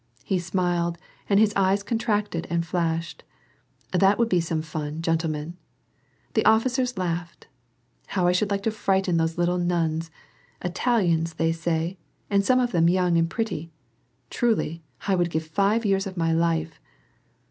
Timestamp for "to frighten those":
8.63-9.37